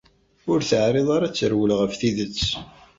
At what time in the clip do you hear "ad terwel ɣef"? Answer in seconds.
1.27-1.93